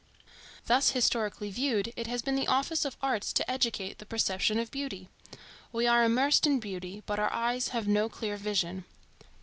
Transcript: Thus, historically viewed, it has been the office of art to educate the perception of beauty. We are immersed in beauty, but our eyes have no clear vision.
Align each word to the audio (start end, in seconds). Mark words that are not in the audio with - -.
Thus, 0.65 0.89
historically 0.89 1.51
viewed, 1.51 1.93
it 1.95 2.07
has 2.07 2.23
been 2.23 2.33
the 2.33 2.47
office 2.47 2.85
of 2.85 2.97
art 3.03 3.21
to 3.21 3.47
educate 3.47 3.99
the 3.99 4.05
perception 4.07 4.57
of 4.57 4.71
beauty. 4.71 5.09
We 5.71 5.85
are 5.85 6.03
immersed 6.03 6.47
in 6.47 6.59
beauty, 6.59 7.03
but 7.05 7.19
our 7.19 7.31
eyes 7.31 7.67
have 7.67 7.87
no 7.87 8.09
clear 8.09 8.35
vision. 8.35 8.85